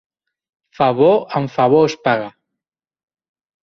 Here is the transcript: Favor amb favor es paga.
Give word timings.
Favor 0.79 1.13
amb 1.41 1.55
favor 1.59 1.87
es 1.93 1.99
paga. 2.11 2.35